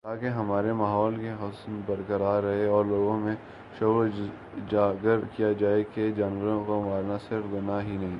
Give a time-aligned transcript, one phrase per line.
[0.05, 3.33] تاکہ ہمارے ماحول کی حسن برقرار رہے اور لوگوں میں
[3.79, 4.07] شعور
[4.55, 8.09] اجاگر کیا جائے کہ جانوروں کو مار نا صرف گناہ ہی نہیں